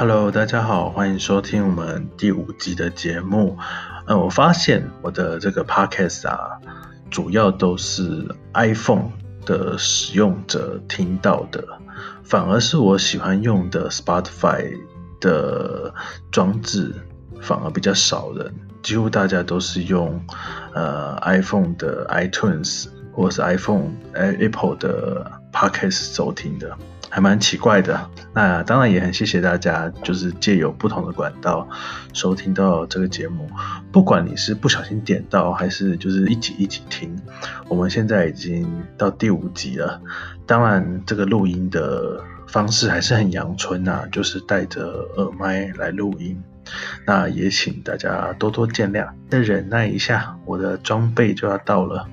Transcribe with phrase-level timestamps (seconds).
[0.00, 3.58] Hello，大家好，欢迎收听我们第五集的节目。
[4.06, 6.58] 嗯，我发现我的这个 Podcast 啊，
[7.10, 9.10] 主要都是 iPhone
[9.44, 11.62] 的使用者听到的，
[12.24, 14.72] 反而是我喜欢用的 Spotify
[15.20, 15.92] 的
[16.30, 16.94] 装置，
[17.42, 18.54] 反而比较少人。
[18.82, 20.18] 几乎大家都是用
[20.72, 26.74] 呃 iPhone 的 iTunes 或是 iPhone Apple 的 Podcast 收听的。
[27.10, 31.68] 还蛮奇怪的，那当然也很谢谢大家，就是借由不同的管道
[32.12, 33.50] 收听到这个节目。
[33.90, 37.14] 不管你是不小心点到，还是就是一集一集听，
[37.68, 40.00] 我们现在已经到第五集了。
[40.46, 46.40] 当然，这个录音的方式还是很阳春呐，就是带着耳麦来录音。
[47.04, 52.06] 那也请大家多多见谅，再忍耐一下，我的装备就要到了。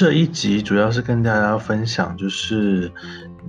[0.00, 2.90] 这一集主要是跟大家分享，就是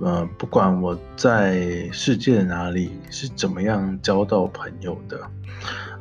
[0.02, 5.18] 呃，不管我在世界的哪里是怎么样交到朋友的，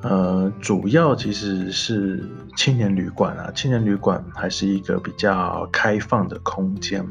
[0.01, 7.01] 呃，主要其实是青年旅馆啊，青年旅馆还是一个比较开放的空间。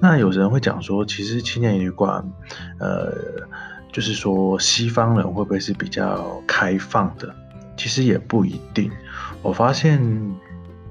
[0.00, 2.26] 那有人会讲说，其实青年旅馆，
[2.78, 3.12] 呃，
[3.92, 7.28] 就是说西方人会不会是比较开放的？
[7.76, 8.90] 其实也不一定。
[9.42, 10.00] 我发现。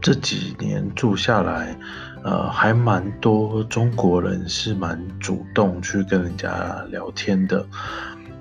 [0.01, 1.77] 这几年住下来，
[2.23, 7.65] 呃，还蛮多中国人是蛮主动去跟人家聊天的，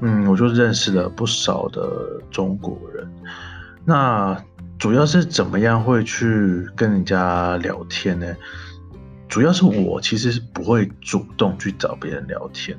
[0.01, 3.09] 嗯，我就认识了不少的中国人。
[3.85, 4.41] 那
[4.79, 8.37] 主要是怎么样会去跟人家聊天呢？
[9.29, 12.79] 主要是我其实是不会主动去找别人聊天，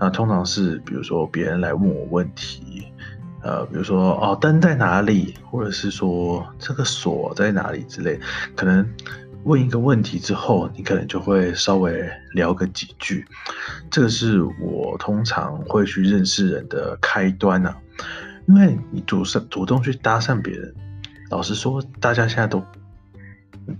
[0.00, 2.86] 那通常是比如说别人来问我问题。
[3.46, 8.18] 呃，比如说哦，灯在哪里，或者是说这个锁在哪里之类，
[8.56, 8.84] 可能
[9.44, 13.24] 问一个问题之后，你可能就会稍微聊个几句。
[13.88, 17.72] 这个是我通常会去认识人的开端呢，
[18.48, 20.74] 因为你主上主动去搭讪别人，
[21.30, 22.60] 老实说，大家现在都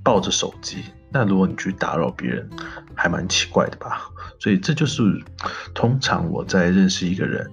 [0.04, 2.48] 抱着手机，那如果你去打扰别人，
[2.94, 4.02] 还蛮奇怪的吧？
[4.38, 5.02] 所以这就是
[5.74, 7.50] 通常我在认识一个人。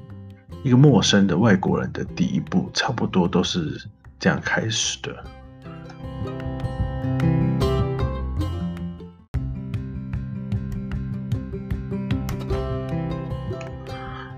[0.63, 3.77] 一个陌生的外国人的第一步，差不多都是
[4.17, 5.13] 这样开始的。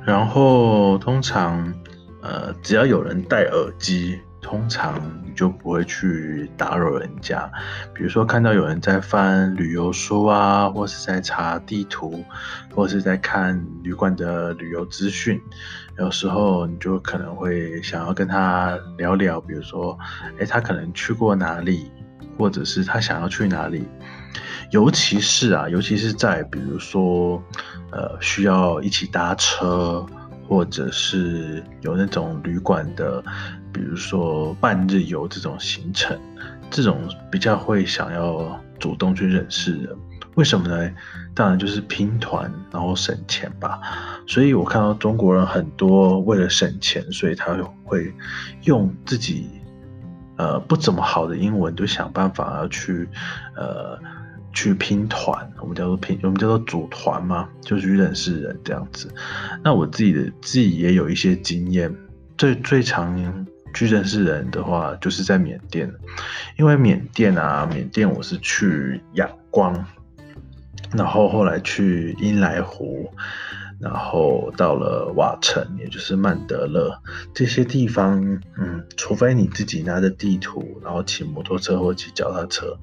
[0.03, 1.71] 然后通常，
[2.21, 7.51] 呃，只要有人戴耳机，通常你就不会去打扰人家。
[7.95, 12.23] 比如说看到有人在翻旅游书啊，或是在查地图，
[12.75, 15.41] 或是在看旅馆的旅游资讯。
[15.97, 19.97] 有时候你就可能会想要跟他聊聊，比如说，
[20.39, 21.89] 哎，他可能去过哪里，
[22.37, 23.87] 或者是他想要去哪里。
[24.69, 27.41] 尤其是啊，尤其是在比如说，
[27.91, 30.05] 呃，需要一起搭车，
[30.47, 33.23] 或者是有那种旅馆的，
[33.75, 36.17] 比如说半日游这种行程，
[36.71, 36.97] 这种
[37.29, 39.93] 比较会想要主动去认识人。
[40.35, 40.89] 为什么呢？
[41.33, 43.81] 当然就是拼团，然后省钱吧。
[44.25, 47.53] 所以我看到中国人很多为了省钱，所以他
[47.83, 48.13] 会
[48.63, 49.49] 用自己
[50.37, 53.07] 呃不怎么好的英文，就想办法要去
[53.57, 53.99] 呃
[54.53, 55.51] 去拼团。
[55.59, 59.13] 我们叫做拼，我们叫做组团嘛，就是去认识人这样子。
[59.61, 61.93] 那我自己的自己也有一些经验，
[62.37, 63.17] 最最常
[63.75, 65.93] 去认识人的话，就是在缅甸，
[66.57, 69.85] 因为缅甸啊，缅甸我是去仰光。
[70.93, 73.11] 然后后来去英莱湖，
[73.81, 76.97] 然后到了瓦城，也就是曼德勒
[77.33, 78.23] 这些地方，
[78.57, 82.77] 嗯，除非你自己拿着地图，然后骑摩托车或骑脚踏车，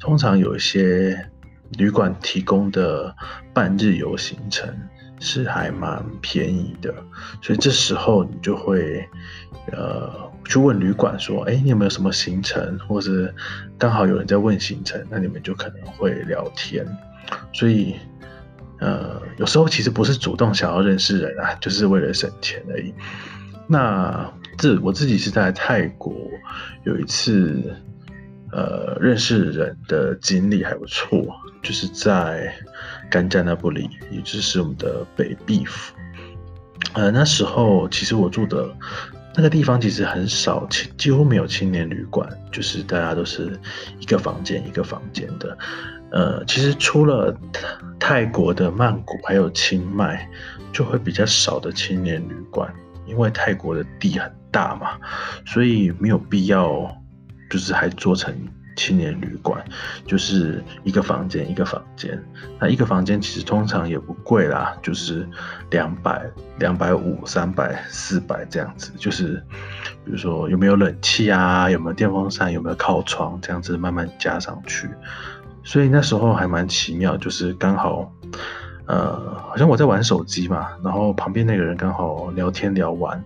[0.00, 1.30] 通常有一些
[1.78, 3.14] 旅馆提供的
[3.52, 4.74] 半日游行程
[5.20, 6.92] 是还蛮便宜的，
[7.42, 9.06] 所以这时候你就会，
[9.70, 13.32] 呃，去问旅馆说，哎，你有没有什么行程，或是
[13.78, 16.86] 刚好有人在问行程，那你们就可能会聊天。
[17.52, 17.96] 所以，
[18.80, 22.92] 呃，有时候其实不是主动想要认识人啊，就是为了省钱而已。
[23.66, 26.14] 那这我自己是在泰国
[26.84, 27.74] 有一次，
[28.50, 31.24] 呃，认识人的经历还不错，
[31.62, 32.52] 就是在
[33.08, 35.94] 甘加那布里，也就是我们的北壁府。
[36.94, 38.68] 呃，那时候其实我住的
[39.34, 43.58] 那个地方其实很少，几几乎没有青年旅馆，就是大家都是
[43.98, 45.56] 一个房间一个房间的。
[46.10, 47.34] 呃，其实除了
[47.98, 50.28] 泰国的曼谷还有清迈，
[50.70, 52.70] 就会比较少的青年旅馆，
[53.06, 54.98] 因为泰国的地很大嘛，
[55.46, 56.94] 所以没有必要，
[57.48, 58.34] 就是还做成
[58.76, 59.62] 青年旅馆，
[60.06, 62.22] 就是一个房间一个房间。
[62.60, 65.28] 那一个房间其实通常也不贵啦，就是
[65.70, 66.24] 两百、
[66.58, 68.92] 两百五、三百、四百这样子。
[68.96, 69.42] 就是
[70.04, 74.88] 比如说有没有冷气啊，有没有电风扇，有没有靠窗，这样子慢慢加上去。
[75.64, 78.12] 所以那时候还蛮奇妙，就是刚好。
[78.86, 83.24] 呃，好像我在玩手机嘛，然后旁边那个人刚好聊天聊完，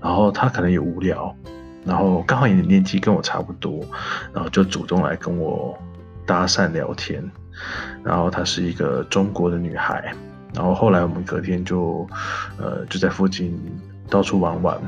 [0.00, 1.34] 然后他可能也无聊，
[1.84, 3.84] 然后刚好也年纪跟我差不多，
[4.32, 5.78] 然后就主动来跟我
[6.26, 7.22] 搭讪聊天，
[8.02, 10.14] 然后她是一个中国的女孩，
[10.54, 12.06] 然后后来我们隔天就
[12.58, 13.58] 呃就在附近
[14.08, 14.78] 到处玩玩，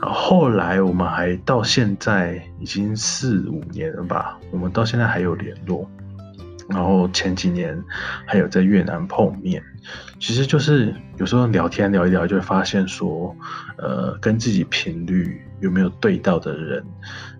[0.00, 5.88] 然后后来我们还到现在已经四五年了吧，我们到现在还有联络。
[6.68, 7.80] 然后前几年
[8.26, 9.62] 还有在越南碰面，
[10.18, 13.34] 其实就是有时候聊天聊一聊，就会发现说，
[13.78, 16.84] 呃，跟自己频率有没有对到的人，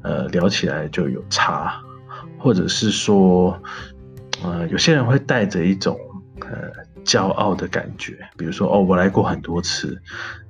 [0.03, 1.81] 呃，聊起来就有差，
[2.39, 3.61] 或者是说，
[4.45, 5.99] 呃，有些人会带着一种
[6.41, 6.71] 呃
[7.05, 10.01] 骄傲的感觉，比如说哦，我来过很多次，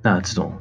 [0.03, 0.53] 那这种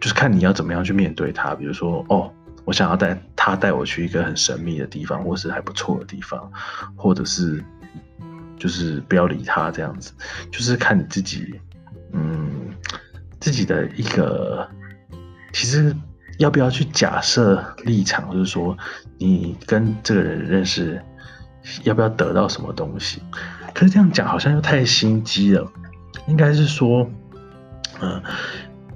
[0.00, 2.30] 就是看你要怎么样去面对他，比如说哦。
[2.68, 6.52] 我想要带他带我去一个很神秘的地方，或是还不错的地方，
[6.94, 7.64] 或者是
[8.58, 10.12] 就是不要理他这样子，
[10.52, 11.58] 就是看你自己，
[12.12, 12.68] 嗯，
[13.40, 14.68] 自己的一个，
[15.54, 15.96] 其实
[16.36, 18.76] 要不要去假设立场，就是说
[19.16, 21.00] 你跟这个人认识，
[21.84, 23.22] 要不要得到什么东西？
[23.72, 25.66] 可是这样讲好像又太心机了，
[26.26, 27.10] 应该是说，
[28.02, 28.22] 嗯。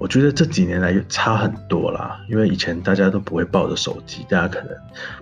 [0.03, 4.75] 我觉得这几年来差很多啦，因为以前大家都不会抱着手机，大家可能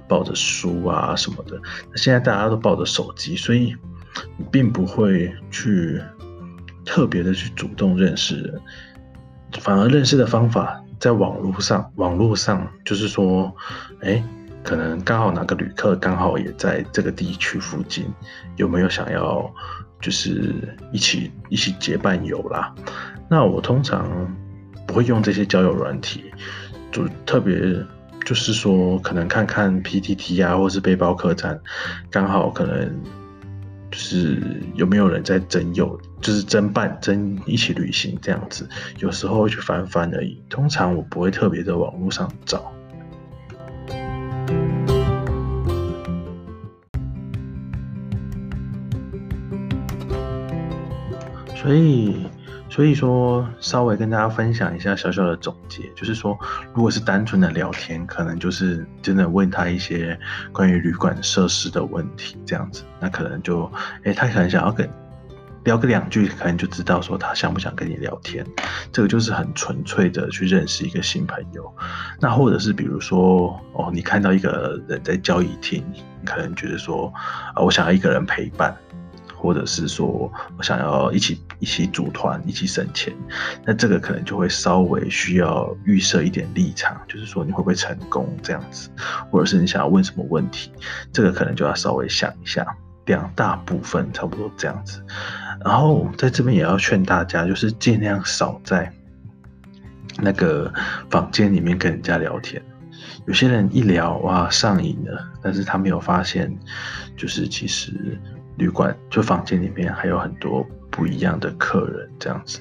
[0.08, 1.56] 抱着书啊什么的。
[1.92, 3.76] 那现在大家都抱着手机，所以
[4.38, 6.02] 你并不会去
[6.84, 8.60] 特别的去主动认识人，
[9.60, 11.92] 反而认识的方法在网络上。
[11.98, 13.56] 网络上就是说，
[14.02, 14.24] 哎，
[14.64, 18.12] 可能刚好哪个旅客刚好也在这个地区附近，
[18.56, 19.48] 有没有想要
[20.02, 20.56] 就是
[20.92, 22.74] 一起一起结伴游啦？
[23.30, 24.36] 那我通常。
[24.92, 26.26] 不会用这些交友软体，
[26.92, 27.56] 就特别
[28.26, 31.58] 就是说，可能看看 PTT 啊，或是背包客栈，
[32.10, 33.02] 刚好可能
[33.90, 38.68] 就是有没有人在征友，就是征办、征一起旅行这样子。
[39.00, 42.70] 有时候会去翻翻而已，通常我不会特别的网络上找。
[51.56, 52.26] 所以。
[52.72, 56.40] 所以说，稍微跟大家分享一下小小的总结，就是说，
[56.74, 60.18] 如果是单纯的聊天，可能就是真的问他一些
[60.54, 63.70] 关于旅馆设施的问题，这样子，那可能就，
[64.06, 64.90] 哎，他可能想要跟
[65.66, 68.46] 聊个两句，可能就知道说他想不想跟你聊天，
[68.90, 71.70] 这个就是很纯粹的去认识一个新朋友。
[72.22, 75.84] 那或者是比如说，哦，你看到一个人在交易厅，
[76.26, 77.12] 可能觉得说，
[77.54, 78.74] 啊，我想要一个人陪伴。
[79.42, 83.12] 或者是说我想要一起一起组团一起省钱，
[83.66, 88.90] 那这个可能就会稍微需要预设一点立场，就是说你会不会成功这样子，
[89.32, 90.72] 或者是你想要问什么问题，
[91.12, 92.66] 这个可能就要稍微想一下。
[93.08, 95.04] 两大部分差不多这样子，
[95.66, 98.94] 然后在这边也要劝大家，就是尽量少在
[100.20, 100.72] 那个
[101.10, 102.62] 房间里面跟人家聊天。
[103.26, 106.56] 有些人一聊哇上瘾了，但是他没有发现，
[107.18, 108.20] 就是其实。
[108.58, 112.60] 旅馆就房间里面还有很多不一样的客人，这样子，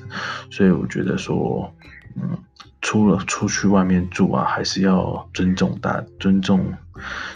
[0.50, 1.72] 所以我觉得说，
[2.14, 2.38] 嗯，
[2.80, 6.72] 出了出去外面住啊，还是要尊重大，尊重，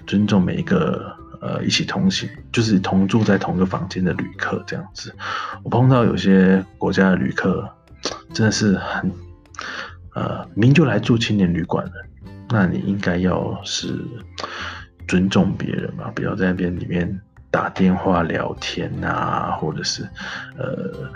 [0.07, 5.15] 尊重每一个呃一起同行，就是同住在同个房间的旅客这样子。
[5.63, 7.69] 我碰到有些国家的旅客，
[8.33, 9.11] 真的是很，
[10.15, 11.93] 呃，明就来住青年旅馆了，
[12.51, 13.99] 那你应该要是
[15.09, 17.21] 尊重别人嘛，不要在那边里面。
[17.55, 20.03] 打电话聊天啊，或者是，
[20.59, 21.09] 呃，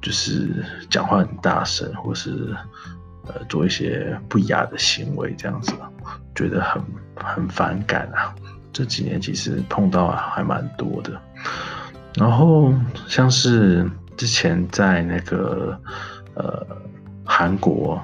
[0.00, 2.56] 就是讲话很大声，或是
[3.26, 5.74] 呃做一些不雅的行为，这样子，
[6.34, 6.82] 觉得很
[7.14, 8.34] 很反感啊。
[8.72, 11.12] 这几年其实碰到还蛮多的。
[12.14, 12.72] 然后
[13.06, 15.78] 像是之前在那个
[16.32, 16.66] 呃
[17.22, 18.00] 韩国，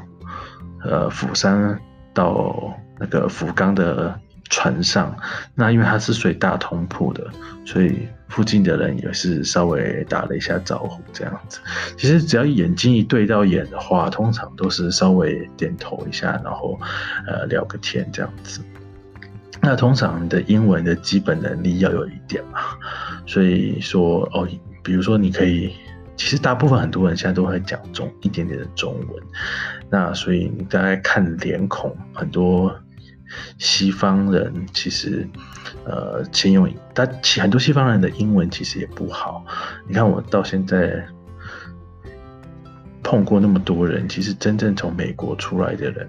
[0.85, 1.80] 呃釜山
[2.12, 4.21] 到那个福冈的。
[4.50, 5.17] 船上，
[5.55, 7.26] 那因为它是睡大通铺的，
[7.64, 11.61] 所以附近的人也是稍微打了一下招呼，这样子。
[11.97, 16.78] 其实只要眼睛一对到眼的话，通常都是稍微点头一下，然后
[17.26, 18.61] 呃聊个天这样子。
[19.61, 22.61] 那通常的英文的基本能力要有一点嘛，
[23.26, 24.49] 所以说哦，
[24.83, 25.73] 比如说你可以，
[26.17, 29.23] 其实大部分很多人现在都会讲中一点点的中文，
[29.90, 32.75] 那所以你大概看脸孔很多。
[33.58, 35.28] 西方人其实，
[35.85, 37.06] 呃，先用，但
[37.40, 39.44] 很多西方人的英文其实也不好。
[39.87, 41.06] 你看我到现在
[43.02, 46.08] 碰过那么多人，其实真正从美国出来的人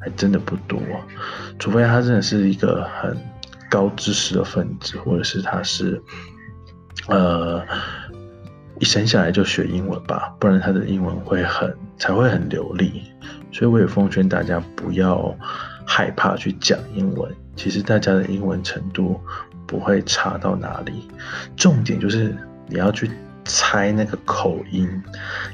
[0.00, 0.80] 还真的不多，
[1.58, 3.16] 除非他真的是一个很
[3.70, 6.02] 高知识的分子，或者是他是，
[7.08, 7.62] 呃。
[8.80, 13.02] 一生下来就学英文吧，不然他的英文会很才会很流利。
[13.50, 15.36] 所以我也奉劝大家不要
[15.88, 17.34] 害怕去讲英文。
[17.56, 19.18] 其实大家的英文程度
[19.66, 21.08] 不会差到哪里，
[21.56, 23.10] 重点就是你要去
[23.46, 24.86] 猜那个口音。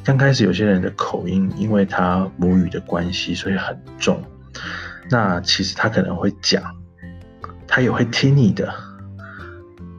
[0.03, 4.21] 刚开始有些人的口音，因为他母语的关系，所以很重。
[5.09, 6.62] 那其实他可能会讲，
[7.69, 8.75] 他也会听你的。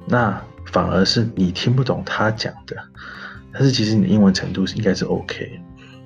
[0.06, 2.76] 那反而是你听不懂他讲的。
[3.52, 5.62] 但是其实你的英文程度是应该是 OK，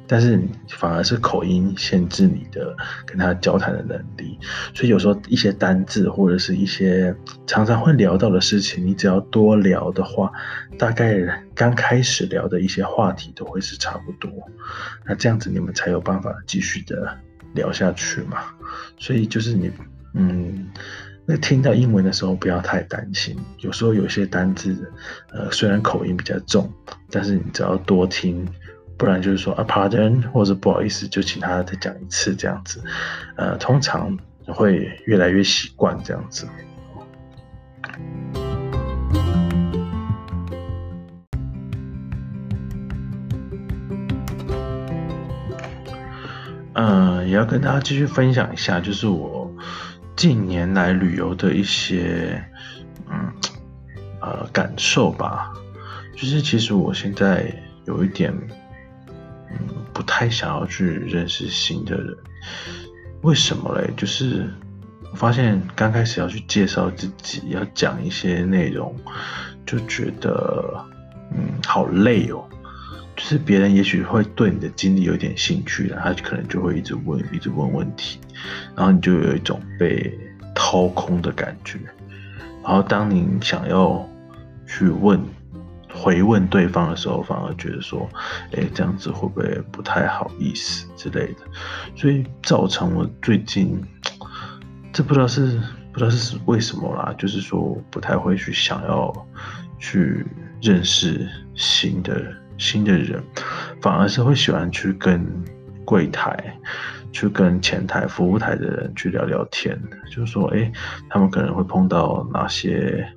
[0.10, 2.76] 但是反而是口音限制你的
[3.06, 4.40] 跟他交谈的能力。
[4.74, 10.32] 所以有时候一些单字或者是一些常常会聊到的事情，你只要多聊的话，
[10.80, 14.32] 大概刚开始聊的一些话题都会是差不多。
[15.06, 17.16] 那这样子你们才有办法继续的
[17.54, 18.40] 聊下去嘛。
[18.98, 19.70] 所以就是你，
[20.16, 20.68] 嗯。
[21.32, 24.92] 那听到英文的时候不要太担心，有时候有些单字，
[25.32, 26.68] 呃，虽然口音比较重，
[27.12, 28.44] 但是你只要多听，
[29.00, 32.84] 不然就是说啊，pardon，或者不好意思，就请他再讲一次这样子，
[33.38, 34.16] 呃，通常
[34.46, 36.46] 会越来越习惯这样子。
[46.74, 49.50] 嗯，也要跟大家继续分享一下，就是我。
[50.18, 52.44] 近年来旅游的一些，
[53.10, 53.32] 嗯，
[54.20, 55.54] 呃，感受吧，
[56.14, 57.50] 就是其实我现在
[57.86, 58.34] 有一点，
[60.12, 62.18] 太想要去认识新的人，
[63.22, 63.94] 为什么嘞？
[63.96, 64.50] 就是
[65.12, 68.96] 我发现刚开始要去介绍自己，要讲一些内容，
[69.68, 70.84] 就觉得，
[71.32, 72.44] 嗯，好累哦。
[73.16, 78.18] 就是别人也许会对你的经历有点兴趣，他可能就会一直问，一直问问题，
[78.76, 80.18] 然后你就有一种被
[80.56, 81.78] 掏空的感觉。
[82.64, 84.08] 然后当你想要
[84.66, 85.22] 去问、
[86.00, 88.10] 回问对方的时候，反而觉得说，
[88.54, 91.40] 哎，这样子会不会不太好意思之类的？
[91.96, 93.84] 所以造成我最近，
[94.94, 99.14] 这不知道是不知道是为什么啦，就是说不太会去想要
[99.78, 100.26] 去
[100.62, 102.16] 认识新的。
[102.62, 103.24] 新的人
[103.82, 105.26] 反而是会喜欢去跟
[105.86, 106.38] 柜台、
[107.10, 110.70] 去跟前台、服务台的人去聊聊天，就是说，哎，
[111.10, 113.08] 他们可能会碰到哪些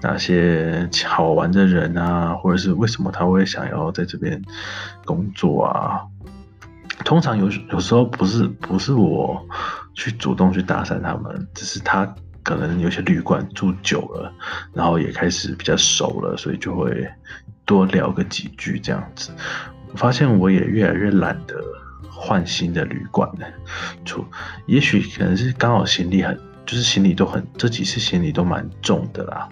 [0.00, 4.40] 那些好玩的人啊，或者是为什么他会想要在这边
[5.04, 6.00] 工作啊？
[7.04, 9.40] 通常有有时候不是不是我
[9.94, 14.32] 去主动去搭讪他们，只是他可能有些旅馆住久了，
[14.72, 17.08] 然后也开始比较熟了，所以就会。
[17.66, 19.30] 多聊个几句这样子，
[19.90, 21.58] 我发现我也越来越懒得
[22.10, 23.46] 换新的旅馆了。
[24.04, 24.22] 就
[24.66, 29.48] 也许可能是刚好行李很，就是行李都很，这几次行李都蛮重的啦，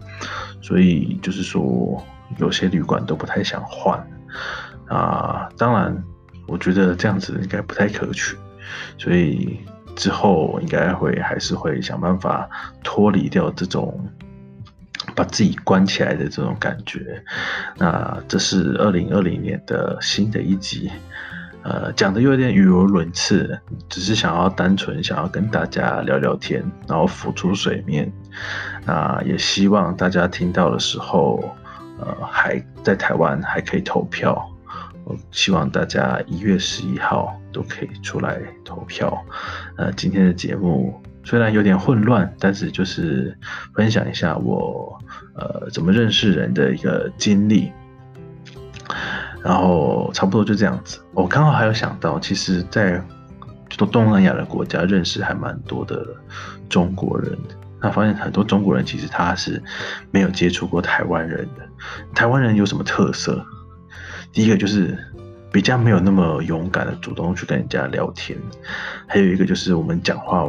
[0.60, 2.02] 所以就是说
[2.38, 3.98] 有些旅馆都不太想换
[4.88, 5.48] 啊。
[5.56, 6.02] 当然，
[6.46, 8.36] 我觉得这样子应该不太可取，
[8.98, 9.60] 所以
[9.96, 12.48] 之后应该会还是会想办法
[12.82, 14.08] 脱离掉这种。
[15.16, 17.22] 把自己关起来的这种感觉，
[17.76, 20.90] 那这是二零二零年的新的一集，
[21.62, 28.12] 呃，讲的有点语无伦次，只是想要单纯想要跟大家聊聊天，然后浮出水面，
[28.84, 31.42] 那也希望大家听到的时候，
[32.00, 34.44] 呃，还在台湾还可以投票，
[35.04, 39.16] 我希望大家一月十一号都可以出来投票，
[39.76, 41.00] 呃，今天的节目。
[41.24, 43.38] 虽然有点混乱，但是就是
[43.76, 44.98] 分享一下我
[45.36, 47.70] 呃怎么认识人的一个经历，
[49.42, 51.00] 然后差不多就这样子。
[51.12, 53.02] 我刚好还有想到，其实，在
[53.76, 56.06] 东东南亚的国家认识还蛮多的
[56.68, 57.36] 中国人，
[57.80, 59.62] 那发现很多中国人其实他是
[60.10, 61.66] 没有接触过台湾人的。
[62.14, 63.44] 台湾人有什么特色？
[64.32, 64.96] 第一个就是
[65.50, 68.38] 比较没有那么勇敢的主动去跟人家聊天，
[69.06, 70.48] 还有一个就是我们讲话。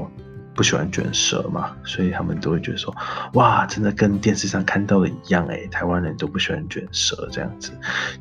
[0.56, 2.96] 不喜欢卷舌嘛，所以他们都会觉得说，
[3.34, 7.72] 哇，真的跟电视上看到的一样哎，台湾人都不喜欢卷舌，这样子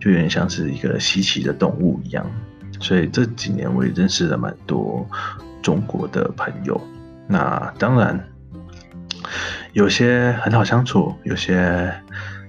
[0.01, 2.25] 就有点像是一个稀奇的动物一样。
[2.81, 5.07] 所以这几年我也认识了蛮多
[5.61, 6.81] 中国的朋友，
[7.29, 8.19] 那当然
[9.75, 11.93] 有些很好相处，有些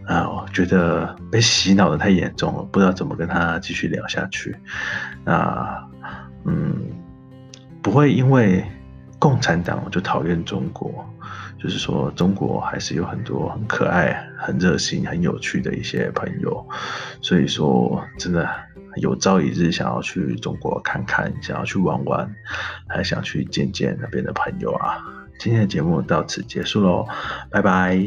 [0.08, 4.56] 啊，我觉得被洗脑的太严重了，不知道怎么跟他继续聊下去。
[5.26, 5.78] 那
[6.46, 6.90] 嗯，
[7.82, 8.66] 不会因为。
[9.24, 11.08] 共产党就讨厌中国，
[11.58, 16.68] 就是说中国还是有很多很可爱、很热心、很有趣的一些朋友，
[17.22, 18.46] 所以说真的
[18.98, 22.36] 有朝一日想要去中国看看，想要去玩玩，
[22.90, 25.00] 还想去见见那边的朋友啊。
[25.40, 27.08] 今天的节目到此结束喽，
[27.50, 27.98] 拜拜。